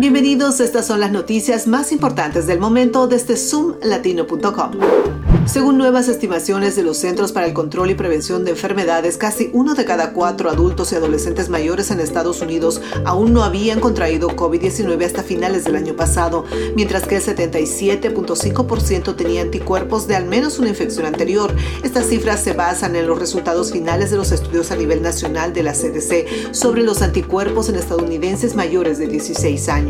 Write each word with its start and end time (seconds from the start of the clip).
Bienvenidos, 0.00 0.60
estas 0.60 0.86
son 0.86 0.98
las 0.98 1.12
noticias 1.12 1.66
más 1.66 1.92
importantes 1.92 2.46
del 2.46 2.58
momento 2.58 3.06
desde 3.06 3.36
zoomlatino.com. 3.36 4.70
Según 5.44 5.78
nuevas 5.78 6.08
estimaciones 6.08 6.76
de 6.76 6.84
los 6.84 6.96
Centros 6.96 7.32
para 7.32 7.46
el 7.46 7.52
Control 7.52 7.90
y 7.90 7.94
Prevención 7.94 8.44
de 8.44 8.52
Enfermedades, 8.52 9.16
casi 9.16 9.50
uno 9.52 9.74
de 9.74 9.84
cada 9.84 10.12
cuatro 10.12 10.48
adultos 10.48 10.92
y 10.92 10.94
adolescentes 10.94 11.48
mayores 11.48 11.90
en 11.90 11.98
Estados 11.98 12.40
Unidos 12.40 12.80
aún 13.04 13.32
no 13.32 13.42
habían 13.42 13.80
contraído 13.80 14.28
COVID-19 14.28 15.04
hasta 15.04 15.22
finales 15.22 15.64
del 15.64 15.76
año 15.76 15.96
pasado, 15.96 16.44
mientras 16.76 17.06
que 17.06 17.16
el 17.16 17.22
77.5% 17.22 19.16
tenía 19.16 19.42
anticuerpos 19.42 20.06
de 20.06 20.14
al 20.16 20.26
menos 20.26 20.58
una 20.60 20.68
infección 20.68 21.04
anterior. 21.04 21.52
Estas 21.82 22.06
cifras 22.06 22.44
se 22.44 22.52
basan 22.52 22.94
en 22.94 23.06
los 23.08 23.18
resultados 23.18 23.72
finales 23.72 24.10
de 24.10 24.18
los 24.18 24.32
estudios 24.32 24.70
a 24.70 24.76
nivel 24.76 25.02
nacional 25.02 25.52
de 25.52 25.64
la 25.64 25.72
CDC 25.72 26.54
sobre 26.54 26.82
los 26.82 27.02
anticuerpos 27.02 27.68
en 27.68 27.74
estadounidenses 27.74 28.54
mayores 28.54 28.98
de 28.98 29.08
16 29.08 29.68
años. 29.68 29.89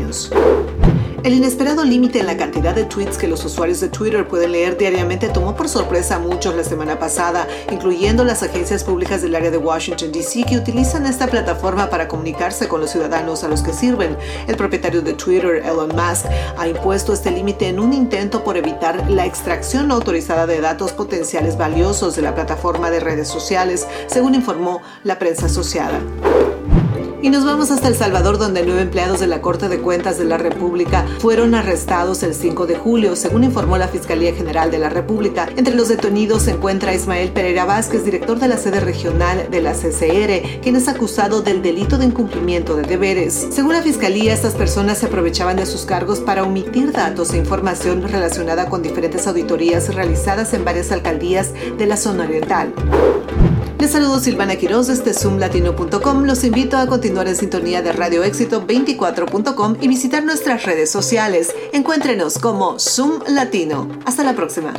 El 1.23 1.33
inesperado 1.33 1.83
límite 1.83 2.19
en 2.19 2.25
la 2.25 2.35
cantidad 2.35 2.73
de 2.73 2.83
tweets 2.83 3.19
que 3.19 3.27
los 3.27 3.45
usuarios 3.45 3.79
de 3.79 3.89
Twitter 3.89 4.27
pueden 4.27 4.53
leer 4.53 4.75
diariamente 4.75 5.29
tomó 5.29 5.55
por 5.55 5.69
sorpresa 5.69 6.15
a 6.15 6.19
muchos 6.19 6.55
la 6.55 6.63
semana 6.63 6.97
pasada, 6.97 7.47
incluyendo 7.71 8.23
las 8.23 8.41
agencias 8.41 8.83
públicas 8.83 9.21
del 9.21 9.35
área 9.35 9.51
de 9.51 9.57
Washington, 9.57 10.11
D.C., 10.11 10.45
que 10.45 10.57
utilizan 10.57 11.05
esta 11.05 11.27
plataforma 11.27 11.91
para 11.91 12.07
comunicarse 12.07 12.67
con 12.67 12.81
los 12.81 12.89
ciudadanos 12.89 13.43
a 13.43 13.49
los 13.49 13.61
que 13.61 13.71
sirven. 13.71 14.17
El 14.47 14.57
propietario 14.57 15.03
de 15.03 15.13
Twitter, 15.13 15.61
Elon 15.63 15.89
Musk, 15.89 16.25
ha 16.57 16.67
impuesto 16.67 17.13
este 17.13 17.29
límite 17.29 17.67
en 17.67 17.79
un 17.79 17.93
intento 17.93 18.43
por 18.43 18.57
evitar 18.57 19.07
la 19.11 19.27
extracción 19.27 19.89
no 19.89 19.93
autorizada 19.93 20.47
de 20.47 20.59
datos 20.59 20.91
potenciales 20.91 21.55
valiosos 21.55 22.15
de 22.15 22.23
la 22.23 22.33
plataforma 22.33 22.89
de 22.89 22.99
redes 22.99 23.27
sociales, 23.27 23.85
según 24.07 24.33
informó 24.33 24.81
la 25.03 25.19
prensa 25.19 25.45
asociada. 25.45 25.99
Y 27.23 27.29
nos 27.29 27.45
vamos 27.45 27.69
hasta 27.69 27.87
El 27.87 27.95
Salvador, 27.95 28.39
donde 28.39 28.65
nueve 28.65 28.81
empleados 28.81 29.19
de 29.19 29.27
la 29.27 29.41
Corte 29.41 29.69
de 29.69 29.79
Cuentas 29.79 30.17
de 30.17 30.25
la 30.25 30.39
República 30.39 31.05
fueron 31.19 31.53
arrestados 31.53 32.23
el 32.23 32.33
5 32.33 32.65
de 32.65 32.75
julio, 32.75 33.15
según 33.15 33.43
informó 33.43 33.77
la 33.77 33.87
Fiscalía 33.87 34.33
General 34.33 34.71
de 34.71 34.79
la 34.79 34.89
República. 34.89 35.47
Entre 35.55 35.75
los 35.75 35.89
detenidos 35.89 36.41
se 36.41 36.51
encuentra 36.51 36.95
Ismael 36.95 37.29
Pereira 37.29 37.65
Vázquez, 37.65 38.03
director 38.03 38.39
de 38.39 38.47
la 38.47 38.57
sede 38.57 38.79
regional 38.79 39.49
de 39.51 39.61
la 39.61 39.73
CCR, 39.73 40.61
quien 40.63 40.75
es 40.75 40.87
acusado 40.87 41.43
del 41.43 41.61
delito 41.61 41.99
de 41.99 42.05
incumplimiento 42.05 42.75
de 42.75 42.83
deberes. 42.83 43.49
Según 43.51 43.73
la 43.73 43.83
Fiscalía, 43.83 44.33
estas 44.33 44.55
personas 44.55 44.97
se 44.97 45.05
aprovechaban 45.05 45.57
de 45.57 45.67
sus 45.67 45.85
cargos 45.85 46.21
para 46.21 46.43
omitir 46.43 46.91
datos 46.91 47.33
e 47.33 47.37
información 47.37 48.01
relacionada 48.01 48.67
con 48.67 48.81
diferentes 48.81 49.27
auditorías 49.27 49.93
realizadas 49.93 50.55
en 50.55 50.65
varias 50.65 50.91
alcaldías 50.91 51.51
de 51.77 51.85
la 51.85 51.97
zona 51.97 52.23
oriental. 52.23 52.73
Les 53.91 53.99
saludo 53.99 54.21
Silvana 54.21 54.55
Quiroz 54.55 54.87
desde 54.87 55.13
zoomlatino.com. 55.13 56.23
Los 56.23 56.45
invito 56.45 56.77
a 56.77 56.87
continuar 56.87 57.27
en 57.27 57.35
sintonía 57.35 57.81
de 57.81 57.91
Radio 57.91 58.23
Éxito 58.23 58.65
24.com 58.65 59.75
y 59.81 59.89
visitar 59.89 60.23
nuestras 60.23 60.63
redes 60.63 60.89
sociales. 60.89 61.53
Encuéntrenos 61.73 62.37
como 62.37 62.79
Zoom 62.79 63.19
Latino. 63.27 63.89
Hasta 64.05 64.23
la 64.23 64.33
próxima. 64.33 64.71